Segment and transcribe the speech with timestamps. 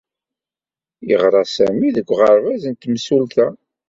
[1.07, 3.47] Yeɣra Sami deg uɣerbaz n temsulta